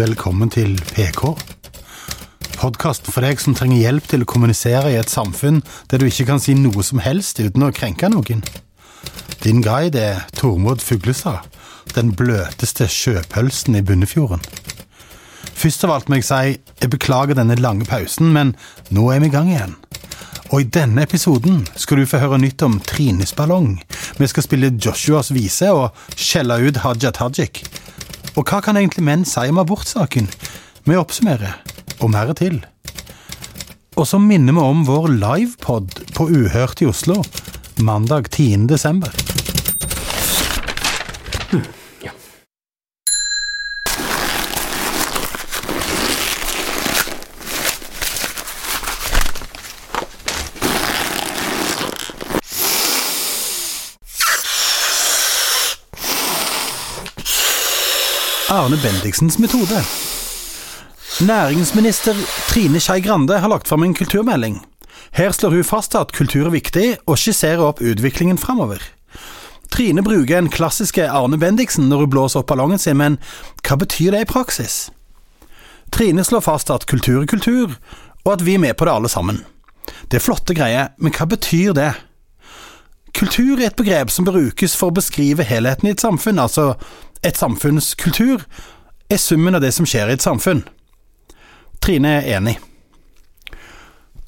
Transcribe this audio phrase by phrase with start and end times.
[0.00, 1.34] Velkommen til PK.
[2.56, 5.58] Podkasten for deg som trenger hjelp til å kommunisere i et samfunn
[5.90, 8.40] der du ikke kan si noe som helst uten å krenke noen.
[9.44, 11.44] Din guide er Tormod Fuglestad,
[11.92, 14.40] den bløteste sjøpølsen i Bunnefjorden.
[15.60, 18.54] Først av alt må jeg si jeg beklager denne lange pausen, men
[18.88, 19.76] nå er vi i gang igjen.
[20.48, 23.74] Og i denne episoden skal du få høre nytt om Trines ballong.
[24.16, 27.66] Vi skal spille Joshuas vise og skjelle ut Haja Tajik.
[28.38, 30.28] Og hva kan egentlig menn si om abortsaken?
[30.86, 31.58] Vi oppsummerer,
[32.00, 32.60] og mer til.
[33.98, 37.20] Og så minner vi om vår livepod på Uhørt i Oslo
[37.80, 38.66] mandag 10.
[38.66, 39.10] desember.
[58.50, 59.78] Arne Bendiksens metode.
[61.20, 62.16] Næringsminister
[62.48, 64.56] Trine Skei Grande har lagt fram en kulturmelding.
[65.12, 68.82] Her slår hun fast at kultur er viktig, og skisserer opp utviklingen framover.
[69.70, 73.20] Trine bruker en klassiske Arne Bendiksen når hun blåser opp ballongen sin, men
[73.62, 74.90] hva betyr det i praksis?
[75.94, 77.78] Trine slår fast at kultur er kultur,
[78.24, 79.44] og at vi er med på det alle sammen.
[80.10, 81.92] Det er flotte greier, men hva betyr det?
[83.14, 86.74] Kultur er et begrep som brukes for å beskrive helheten i et samfunn, altså
[87.26, 88.44] et samfunns kultur
[89.10, 90.62] er summen av det som skjer i et samfunn.
[91.80, 92.56] Trine er enig.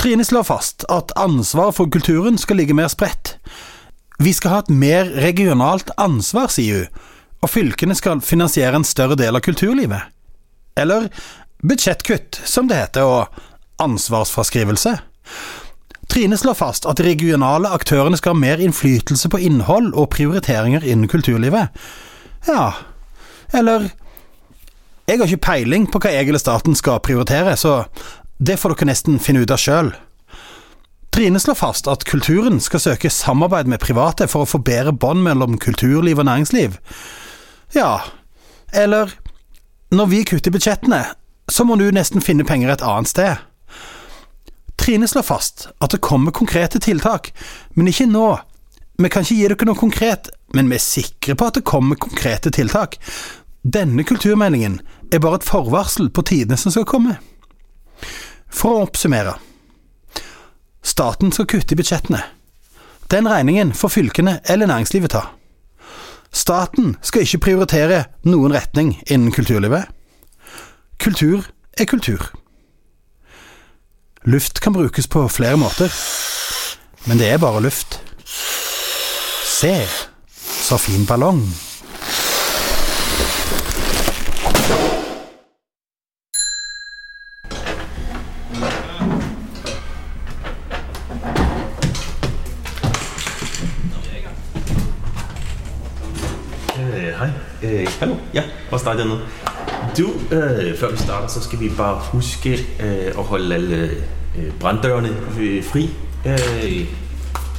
[0.00, 3.36] Trine slår fast at ansvaret for kulturen skal ligge mer spredt.
[4.22, 7.08] Vi skal ha et mer regionalt ansvar, sier hun,
[7.42, 10.10] og fylkene skal finansiere en større del av kulturlivet.
[10.78, 11.08] Eller
[11.62, 14.94] budsjettkutt, som det heter, og ansvarsfraskrivelse.
[16.10, 20.84] Trine slår fast at de regionale aktørene skal ha mer innflytelse på innhold og prioriteringer
[20.84, 21.72] innen kulturlivet.
[22.46, 22.72] Ja,
[23.52, 23.90] eller
[25.08, 27.84] Jeg har ikke peiling på hva jeg eller staten skal prioritere, så
[28.38, 29.90] det får dere nesten finne ut av sjøl.
[31.12, 35.20] Trine slår fast at kulturen skal søke samarbeid med private for å få bedre bånd
[35.26, 36.78] mellom kulturliv og næringsliv.
[37.76, 38.00] Ja,
[38.72, 39.12] eller
[39.92, 41.02] når vi kutter budsjettene,
[41.50, 43.42] så må du nesten finne penger et annet sted.
[44.80, 47.34] Trine slår fast at det kommer konkrete tiltak,
[47.76, 48.30] men ikke nå.
[49.02, 52.00] Vi kan ikke gi dere noe konkret, men vi er sikre på at det kommer
[52.00, 52.98] konkrete tiltak.
[53.62, 54.80] Denne kulturmeldingen
[55.12, 57.18] er bare et forvarsel på tidene som skal komme.
[58.52, 59.36] For å oppsummere.
[60.82, 62.22] Staten skal kutte i budsjettene.
[63.12, 65.26] Den regningen får fylkene eller næringslivet ta.
[66.32, 69.84] Staten skal ikke prioritere noen retning innen kulturlivet.
[71.02, 71.44] Kultur
[71.78, 72.30] er kultur.
[74.24, 75.92] Luft kan brukes på flere måter,
[77.06, 77.98] men det er bare luft.
[79.44, 79.74] Se,
[80.72, 81.40] så fin ballong.
[96.78, 97.22] Øh.
[97.62, 98.16] Øh, hallo.
[98.34, 99.20] Ja, hvor jeg dernede?
[99.98, 103.90] Du, øh, før vi starter, så skal vi bare huske øh, at holde alle
[104.38, 105.90] øh, branddørene øh, fri.
[106.26, 106.86] Øh,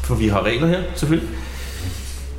[0.04, 1.43] for vi har regler her, selvfølgelig.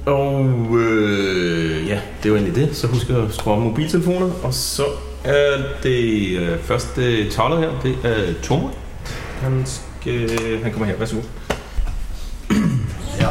[0.07, 2.77] Og øh, ja, det jo egentlig det.
[2.77, 4.31] Så husk at skru op mobiltelefoner.
[4.43, 4.85] Og så
[5.25, 8.69] er det øh, første taler her, det er Tomo.
[9.41, 10.31] Han, skal,
[10.63, 11.19] han kommer her, værsgo.
[13.21, 13.29] Ja.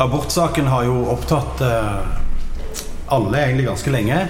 [0.00, 2.19] Abortsaken har jo opptatt eh,
[3.10, 4.20] alle egentlig ganske lenge.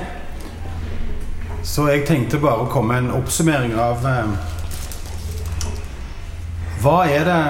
[1.63, 4.31] Så jeg tenkte bare å komme med en oppsummering av eh,
[6.81, 7.43] Hva er det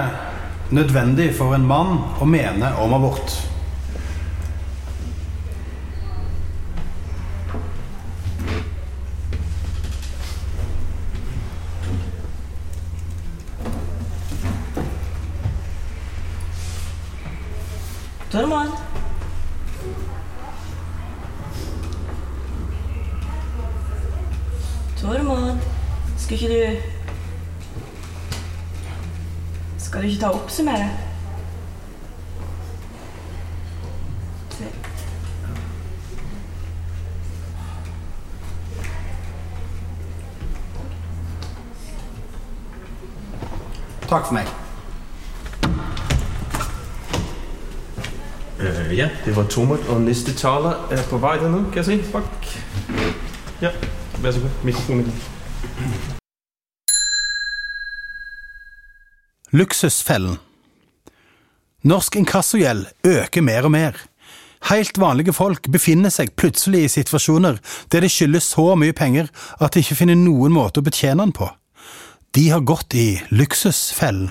[0.75, 3.37] nødvendig for en mann å mene om abort?
[18.31, 18.71] Tormod.
[25.01, 25.57] Tormod,
[26.37, 26.81] skal ikke du
[29.77, 30.89] Skal du ikke ta og oppsummere?
[44.07, 44.47] Takk for meg.
[48.59, 51.85] Øh, ja, det var tomt, og neste taler er på vei der nå, kan jeg
[51.85, 52.03] se?
[52.03, 52.63] Fuck.
[53.61, 53.69] Ja,
[54.23, 54.49] vær så god.
[54.63, 55.40] Mikrofonen.
[59.53, 60.37] Luksusfellen.
[61.83, 63.97] Norsk inkassogjeld øker mer og mer.
[64.69, 67.57] Helt vanlige folk befinner seg plutselig i situasjoner
[67.91, 69.27] der de skylder så mye penger
[69.59, 71.49] at de ikke finner noen måte å betjene den på.
[72.31, 74.29] De har gått i luksusfellen.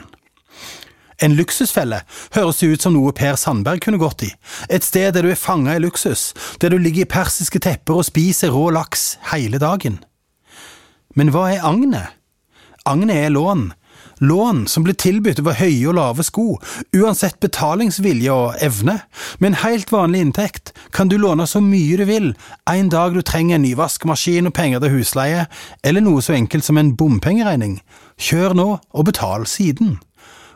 [1.21, 1.99] En luksusfelle
[2.33, 4.31] høres ut som noe Per Sandberg kunne gått i.
[4.73, 6.31] Et sted der du er fanga i luksus,
[6.65, 10.01] der du ligger i persiske tepper og spiser rå laks hele dagen.
[11.13, 12.17] Men hva er agnet?
[12.89, 13.69] Agnet er lån.
[14.21, 16.59] Lån som blir tilbudt over høye og lave sko,
[16.93, 18.99] uansett betalingsvilje og evne.
[19.41, 22.29] Med en helt vanlig inntekt kan du låne så mye du vil,
[22.69, 25.47] en dag du trenger en ny vaskemaskin og penger til husleie,
[25.81, 27.81] eller noe så enkelt som en bompengeregning.
[28.21, 29.97] Kjør nå og betal siden.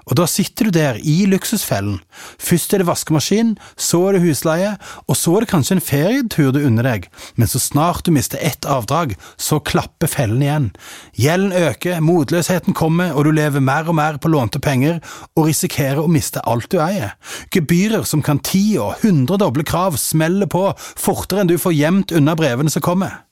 [0.04, 2.00] Og da sitter du der i luksusfellen.
[2.38, 4.74] Først er det vaskemaskin, så er det husleie,
[5.08, 7.08] og så er det kanskje en ferietur du unner deg,
[7.40, 10.70] men så snart du mister ett avdrag, så klapper fellen igjen.
[11.16, 15.00] Gjelden øker, motløsheten kommer, og du lever mer og mer på lånte penger,
[15.34, 17.16] og risikerer å miste alt du eier.
[17.54, 22.14] Gebyrer som kan ti og hundre doble krav smeller på fortere enn du får gjemt
[22.16, 23.22] unna brevene som kommer.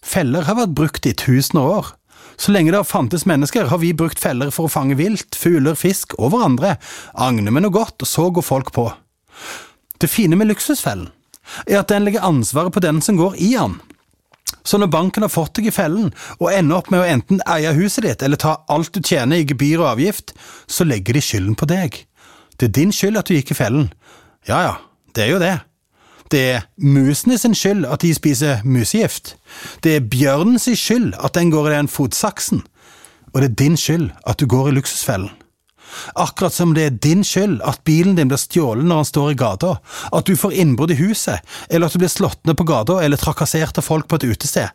[0.00, 1.94] Feller har vært brukt i tusener år.
[2.40, 5.76] Så lenge det har fantes mennesker, har vi brukt feller for å fange vilt, fugler,
[5.76, 6.78] fisk og hverandre.
[7.12, 8.86] Agner med noe godt, og så går folk på.
[10.00, 11.10] Det fine med luksusfellen
[11.66, 13.76] er at den legger ansvaret på den som går i den.
[14.64, 17.72] Så når banken har fått deg i fellen, og ender opp med å enten eie
[17.76, 20.32] huset ditt eller ta alt du tjener i gebyr og avgift,
[20.66, 22.04] så legger de skylden på deg.
[22.56, 23.90] Det er din skyld at du gikk i fellen.
[24.48, 24.76] Ja ja,
[25.16, 25.56] det er jo det.
[26.30, 29.34] Det er musene sin skyld at de spiser musegift.
[29.82, 32.62] Det er bjørnen sin skyld at den går i den fotsaksen.
[33.32, 35.30] Og det er din skyld at du går i luksusfellen.
[36.14, 39.38] Akkurat som det er din skyld at bilen din blir stjålet når han står i
[39.38, 39.72] gata,
[40.14, 43.18] at du får innbrudd i huset, eller at du blir slått ned på gata eller
[43.18, 44.70] trakassert av folk på et utested.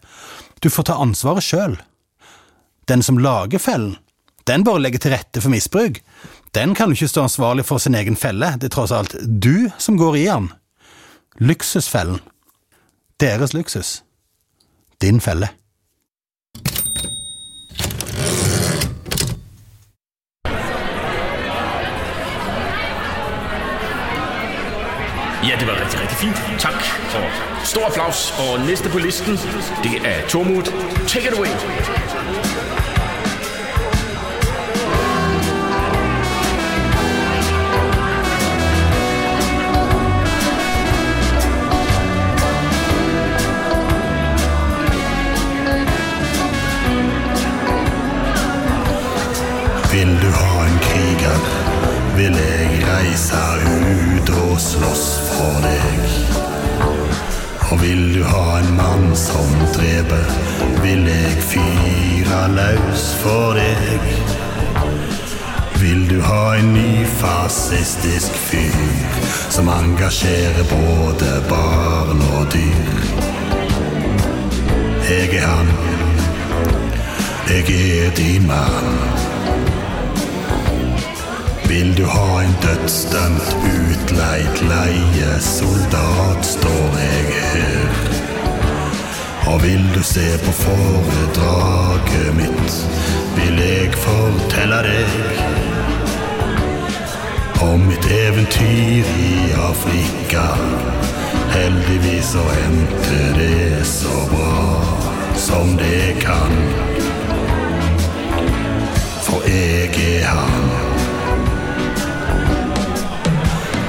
[0.60, 1.78] Du får ta ansvaret sjøl.
[2.92, 3.96] Den som lager fellen,
[4.46, 6.04] den bare legger til rette for misbruk.
[6.54, 9.70] Den kan jo ikke stå ansvarlig for sin egen felle, det er tross alt du
[9.80, 10.52] som går i den.
[11.40, 12.20] Luksusfellen.
[13.20, 14.04] Deres luksus.
[15.02, 15.50] Din felle.
[25.44, 26.36] Ja, det var rigtig, rigtig fint.
[26.60, 26.74] Tak.
[27.16, 28.34] Og stor applaus.
[28.40, 29.34] Og næste på listen,
[29.84, 30.64] det er Tormod.
[31.08, 32.85] Take it away.
[59.76, 64.06] Som vil jeg fyre løs for deg.
[65.82, 69.20] Vil du ha en ny fascistisk fyr
[69.52, 73.04] som engasjerer både barn og dyr?
[75.10, 75.72] Jeg er han,
[77.50, 79.00] jeg er din mann.
[81.68, 88.15] Vil du ha en dødsdømt utleid leiesoldat, står jeg her.
[89.48, 92.88] Og vil du se på foredraget mitt,
[93.38, 95.08] vil jeg fortelle deg
[97.62, 100.46] om mitt eventyr i Afrika.
[101.54, 104.82] Heldigvis så endte det så bra
[105.36, 106.58] som det kan.
[109.28, 110.70] For jeg er han.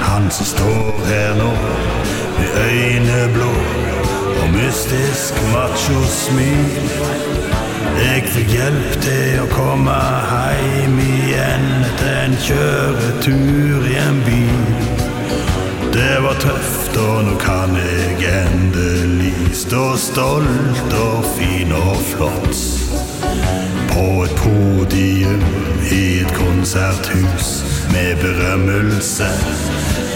[0.01, 1.51] Han som står her nå
[2.37, 3.66] med øyne blå
[4.55, 6.65] mystisk macho-smil.
[7.97, 9.97] Jeg fikk hjelp til å komme
[10.61, 14.67] hjem igjen etter en kjøretur i en bil.
[15.95, 22.61] Det var tøft, og nå kan jeg endelig stå stolt og fin og flott.
[23.93, 25.41] På et podium
[25.89, 27.49] i et konserthus
[27.93, 29.31] med berømmelse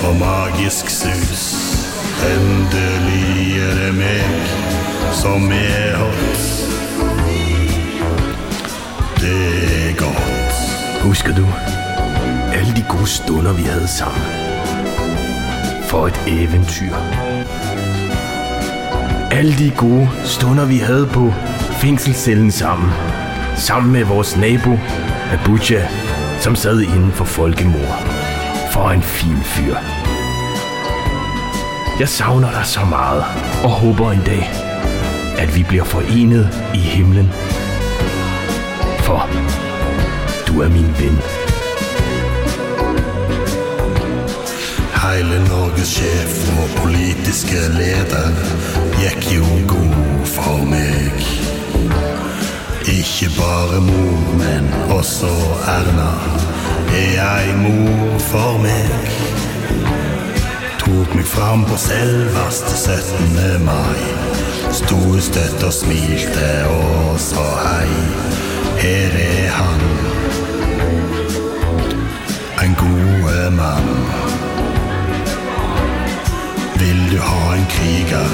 [0.06, 1.48] og magisk sus.
[2.30, 3.31] Endelig
[3.72, 4.22] er det meg
[5.16, 6.42] som er hot.
[9.22, 9.38] Det
[9.88, 10.58] er godt.
[11.04, 11.46] Husker du
[12.54, 14.22] alle de gode stunder, vi hadde sammen?
[15.88, 16.96] For et eventyr.
[19.32, 21.34] Alle de gode stunder, vi hadde på
[21.82, 22.92] fengselscellen sammen.
[23.56, 24.78] Sammen med vores nabo,
[25.34, 25.88] Abuja,
[26.40, 28.04] som sad inden for folkemord.
[28.72, 30.01] For en fin fyr.
[32.02, 33.24] Jeg savner dig så meget,
[33.64, 34.50] og håber en dag,
[35.38, 37.32] at vi bliver forenet i himlen.
[39.00, 39.30] For
[40.48, 41.18] du er min ven.
[45.02, 48.30] Hele Norges sjef og politiske leder
[49.00, 51.14] gikk jo god for meg.
[52.98, 55.32] Ikke bare mor, men også
[55.78, 56.14] Erna
[56.98, 59.51] er ei mor for meg.
[61.16, 63.66] Meg fram på selveste 17.
[63.66, 64.02] mai.
[64.72, 67.90] Sto støtt og smilte og sa hei.
[68.80, 69.82] Her er han.
[72.64, 73.90] En gode mann.
[76.80, 78.32] Vil du ha en kriger,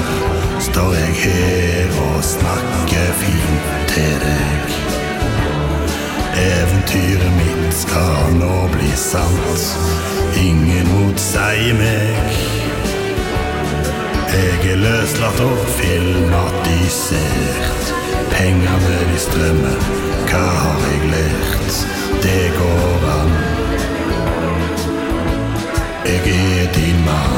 [0.60, 4.78] står jeg her og snakker fint til deg.
[6.46, 9.66] Eventyret mitt skal nå bli sant.
[10.38, 12.57] Ingen motsier meg.
[14.28, 17.92] Jeg er løslatt og filmatisert.
[18.28, 19.78] Pengene de strømmer,
[20.28, 21.76] hva har jeg lært?
[22.22, 23.32] Det går an.
[26.04, 27.36] Jeg er din mann.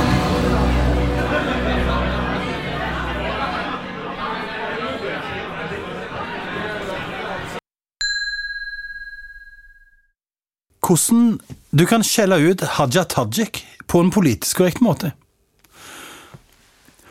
[10.90, 11.38] Hvordan
[11.70, 15.14] du kan skjelle ut Haja Tajik på en politisk korrekt måte.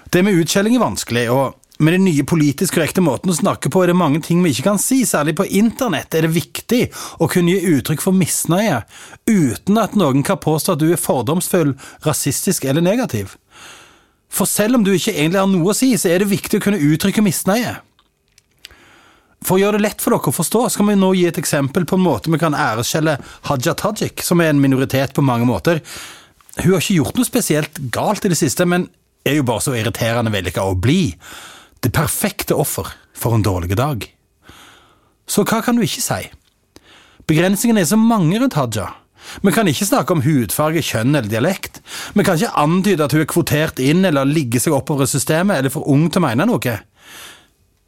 [0.09, 3.83] Det med utskjelling er vanskelig, og med den nye politisk korrekte måten å snakke på
[3.83, 6.81] er det mange ting vi ikke kan si, særlig på internett er det viktig
[7.23, 8.81] å kunne gi uttrykk for misnøye
[9.29, 13.37] uten at noen kan påstå at du er fordomsfull, rasistisk eller negativ.
[14.29, 16.65] For selv om du ikke egentlig har noe å si, så er det viktig å
[16.65, 17.77] kunne uttrykke misnøye.
[19.45, 21.87] For å gjøre det lett for dere å forstå, skal vi nå gi et eksempel
[21.87, 23.15] på en måte vi kan æreskjelle
[23.47, 25.79] Haja Tajik, som er en minoritet på mange måter.
[26.59, 28.89] Hun har ikke gjort noe spesielt galt i det siste, men
[29.27, 31.13] er jo bare så irriterende vellykka å bli.
[31.79, 34.05] Det perfekte offer for en dårlig dag.
[35.29, 36.23] Så hva kan du ikke si?
[37.29, 38.87] Begrensningene er så mange rundt Haja.
[39.45, 41.81] Vi kan ikke snakke om hudfarge, kjønn eller dialekt.
[42.15, 45.73] Vi kan ikke antyde at hun er kvotert inn eller ligger seg oppover systemet eller
[45.73, 46.77] for ung til å mene noe.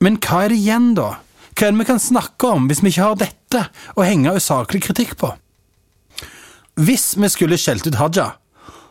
[0.01, 1.15] Men hva er det igjen, da?
[1.55, 3.63] Hva er det vi kan snakke om hvis vi ikke har dette
[3.97, 5.31] å henge usaklig kritikk på?
[6.81, 8.31] Hvis vi skulle skjelt ut Haja,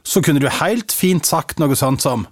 [0.04, 2.26] så kunne du helt fint sagt noe sånt som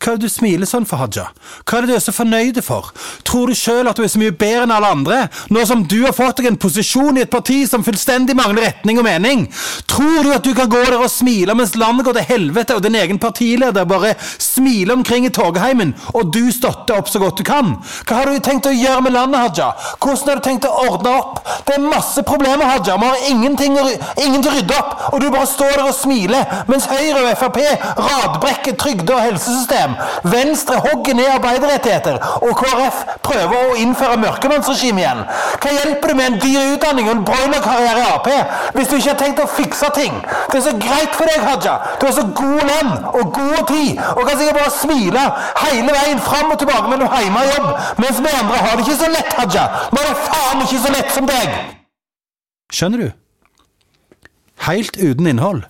[0.00, 1.28] hva er det du smiler sånn for, Haja?
[1.64, 2.92] Hva er det du er så fornøyd for?
[3.26, 5.18] Tror du sjøl at du er så mye bedre enn alle andre,
[5.52, 9.00] nå som du har fått deg en posisjon i et parti som fullstendig mangler retning
[9.00, 9.46] og mening?
[9.90, 12.84] Tror du at du kan gå der og smile mens landet går til helvete, og
[12.84, 17.46] din egen partileder bare smiler omkring i togheimen og du støtter opp så godt du
[17.46, 17.74] kan?
[18.06, 19.72] Hva har du tenkt å gjøre med landet, Haja?
[20.00, 21.40] Hvordan har du tenkt å ordne opp?
[21.66, 22.96] Det er masse problemer, Haja.
[23.00, 23.86] Vi har ingenting, å,
[24.22, 27.32] ingen til å rydde opp, og du bare står der og smiler, mens Høyre og
[27.40, 27.60] Frp
[27.96, 29.85] radbrekker trygde- og helsesystem.
[30.32, 35.22] Venstre hogger ned arbeiderrettigheter, og KrF prøver å innføre mørkemannsregime igjen.
[35.62, 38.30] Hva hjelper det med en dyr utdanning og en broilerkarriere i Ap
[38.76, 40.16] hvis du ikke har tenkt å fikse ting?
[40.50, 41.76] Det er så greit for deg, Haja.
[42.00, 45.26] Du har så god lønn og god tid, og kan sikkert bare smile
[45.62, 47.70] hele veien fram og tilbake mellom hjemme og jobb,
[48.02, 49.68] mens vi andre har det ikke så lett, Haja.
[49.92, 51.56] Vi har det faen ikke så lett som deg.
[52.74, 53.08] Skjønner du?
[54.66, 55.66] Helt uten innhold.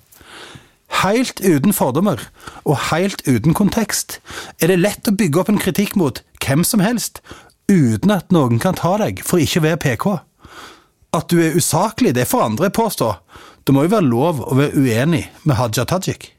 [1.02, 2.20] Helt uten fordommer,
[2.64, 4.20] og helt uten kontekst,
[4.62, 7.20] er det lett å bygge opp en kritikk mot hvem som helst,
[7.68, 10.06] uten at noen kan ta deg for ikke å være PK.
[11.16, 13.12] At du er usaklig, det får andre påstå.
[13.66, 16.32] Det må jo være lov å være uenig med Haja Tajik.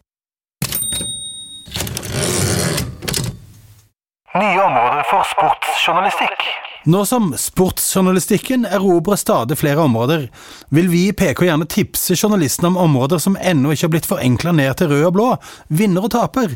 [4.37, 6.66] Nye områder for sportsjournalistikk.
[6.87, 10.29] Nå som sportsjournalistikken erobrer stadig flere områder,
[10.69, 14.53] vil vi i PK gjerne tipse journalistene om områder som ennå ikke har blitt forenkla
[14.55, 15.25] ned til rød og blå,
[15.67, 16.55] vinner og taper.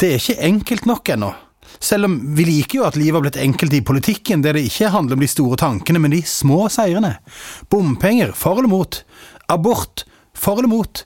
[0.00, 1.28] Det er ikke enkelt nok ennå.
[1.76, 4.94] Selv om vi liker jo at livet har blitt enkelt i politikken, der det ikke
[4.96, 7.18] handler om de store tankene, men de små seirene.
[7.68, 9.02] Bompenger, for eller mot.
[9.52, 11.04] Abort, for eller mot.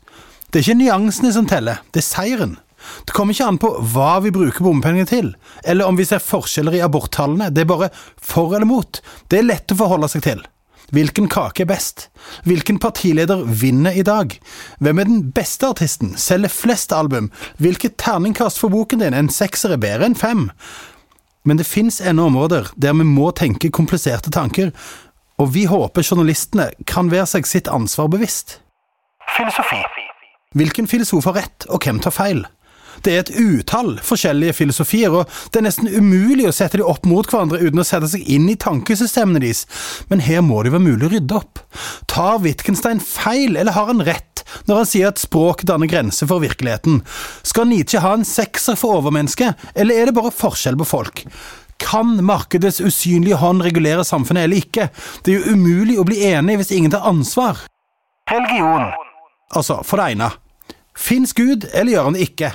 [0.54, 2.54] Det er ikke nyansene som teller, det er seieren.
[3.06, 6.78] Det kommer ikke an på hva vi bruker bompengene til, eller om vi ser forskjeller
[6.78, 9.00] i aborttallene, det er bare for eller mot.
[9.28, 10.42] Det er lett å forholde seg til.
[10.94, 12.08] Hvilken kake er best?
[12.44, 14.34] Hvilken partileder vinner i dag?
[14.84, 16.12] Hvem er den beste artisten?
[16.20, 17.30] Selger flest album?
[17.58, 19.16] Hvilket terningkast for boken din?
[19.16, 20.50] En sekser er bedre enn fem?
[21.44, 24.72] Men det fins ennå områder der vi må tenke kompliserte tanker,
[25.40, 28.60] og vi håper journalistene kan være seg sitt ansvar bevisst.
[29.34, 29.80] Filosofi.
[30.54, 32.44] Hvilken filosof har rett, og hvem tar feil?
[33.02, 37.08] Det er et utall forskjellige filosofier, og det er nesten umulig å sette dem opp
[37.08, 39.64] mot hverandre uten å sette seg inn i tankesystemene deres,
[40.12, 41.64] men her må det være mulig å rydde opp.
[42.10, 46.44] Tar Wittgenstein feil, eller har han rett når han sier at språk danner grenser for
[46.44, 47.02] virkeligheten?
[47.42, 51.24] Skal Nietzsche ha en sekser for overmennesket, eller er det bare forskjell på folk?
[51.82, 54.88] Kan markedets usynlige hånd regulere samfunnet eller ikke?
[55.24, 57.64] Det er jo umulig å bli enig hvis ingen tar ansvar.
[58.30, 58.92] Religion.
[59.54, 60.30] Altså, for det ene.
[60.94, 62.52] Fins Gud, eller gjør han det ikke?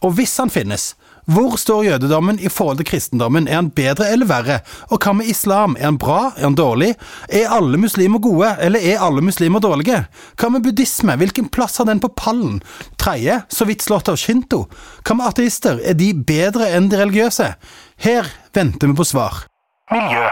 [0.00, 0.94] Og hvis han finnes,
[1.30, 3.48] hvor står jødedommen i forhold til kristendommen?
[3.48, 4.56] Er han bedre eller verre?
[4.90, 5.76] Og hva med islam?
[5.78, 6.32] Er han bra?
[6.36, 6.94] Er han dårlig?
[7.28, 10.00] Er alle muslimer gode, eller er alle muslimer dårlige?
[10.40, 11.16] Hva med buddhisme?
[11.20, 12.62] Hvilken plass har den på pallen?
[12.98, 14.64] Tredje, så vidt slått av shinto.
[15.04, 15.78] Hva med ateister?
[15.84, 17.52] Er de bedre enn de religiøse?
[18.00, 19.44] Her venter vi på svar.
[19.92, 20.26] Miljø.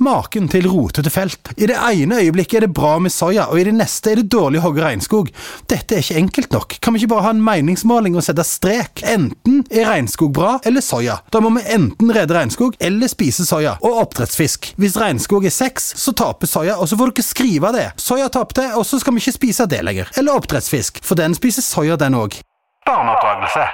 [0.00, 1.50] Maken til rotete felt.
[1.60, 4.30] I det ene øyeblikket er det bra med soya, og i det neste er det
[4.32, 5.28] dårlig å hogge regnskog.
[5.68, 6.76] Dette er ikke enkelt nok.
[6.80, 9.02] Kan vi ikke bare ha en meningsmåling og sette strek?
[9.04, 11.18] Enten er regnskog bra eller soya.
[11.28, 13.76] Da må vi enten redde regnskog eller spise soya.
[13.84, 14.72] Og oppdrettsfisk.
[14.80, 17.86] Hvis regnskog er sex, så taper soya, og så får dere skrive det.
[18.00, 20.08] Soya tapte, og så skal vi ikke spise det lenger.
[20.16, 22.40] Eller oppdrettsfisk, for den spiser soya, den òg.
[22.88, 23.68] Barneoppdragelse.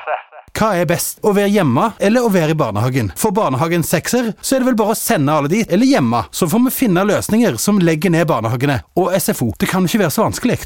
[0.56, 3.10] Hva er best, å være hjemme eller å være i barnehagen?
[3.20, 6.48] For barnehagens sekser, så er det vel bare å sende alle dit, eller hjemme, så
[6.48, 8.80] får vi finne løsninger som legger ned barnehagene.
[8.96, 9.52] Og SFO.
[9.60, 10.62] Det kan ikke være så vanskelig.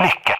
[0.00, 0.39] Lykke.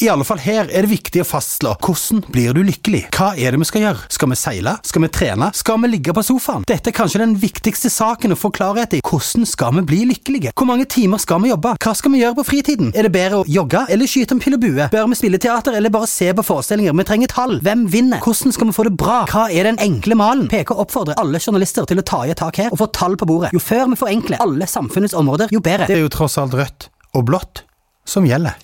[0.00, 3.02] I alle fall her er det viktig å fastslå hvordan blir du lykkelig?
[3.12, 4.06] Hva er det vi skal gjøre?
[4.08, 4.72] Skal vi seile?
[4.88, 5.50] Skal vi trene?
[5.52, 6.64] Skal vi ligge på sofaen?
[6.70, 9.02] Dette er kanskje den viktigste saken å få klarhet i.
[9.04, 10.54] Hvordan skal vi bli lykkelige?
[10.56, 11.74] Hvor mange timer skal vi jobbe?
[11.84, 12.94] Hva skal vi gjøre på fritiden?
[12.96, 14.86] Er det bedre å jogge eller skyte en pil og bue?
[14.94, 16.96] Bør vi spille teater eller bare se på forestillinger?
[16.96, 17.58] Vi trenger tall.
[17.68, 18.24] Hvem vinner?
[18.24, 19.18] Hvordan skal vi få det bra?
[19.28, 20.48] Hva er den enkle malen?
[20.48, 23.28] PK oppfordrer alle journalister til å ta i et tak her og få tall på
[23.28, 23.52] bordet.
[23.52, 25.92] Jo før vi forenkler alle samfunnets områder, jo bedre.
[25.92, 27.66] Det er jo tross alt rødt og blått
[28.08, 28.56] som gjelder.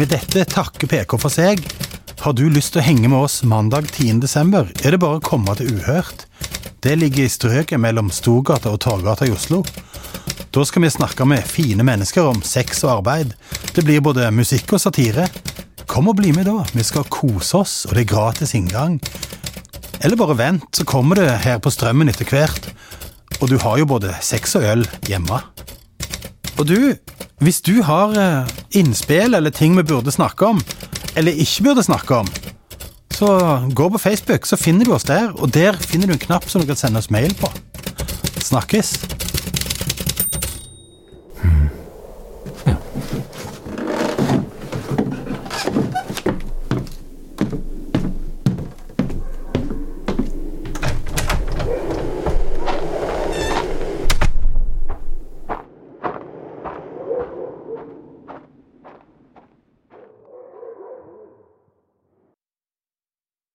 [0.00, 1.58] Med dette takker PK for seg.
[2.22, 4.22] Har du lyst til å henge med oss mandag 10.
[4.22, 6.24] desember, er det bare å komme til Uhørt.
[6.80, 9.60] Det ligger i strøket mellom Storgata og Torgata i Oslo.
[10.52, 13.34] Da skal vi snakke med fine mennesker om sex og arbeid.
[13.76, 15.26] Det blir både musikk og satire.
[15.90, 16.64] Kom og bli med, da.
[16.72, 18.96] Vi skal kose oss, og det er gratis inngang.
[20.00, 22.72] Eller bare vent, så kommer det her på strømmen etter hvert.
[23.42, 25.44] Og du har jo både sex og øl hjemme.
[26.56, 26.94] Og du,
[27.42, 30.60] hvis du har eh, innspill eller ting vi burde snakke om,
[31.18, 32.28] eller ikke burde snakke om,
[33.12, 33.32] så
[33.74, 36.62] gå på Facebook, så finner du oss der, og der finner du en knapp som
[36.62, 37.50] du kan sende oss mail på.
[38.42, 39.11] Snakkes!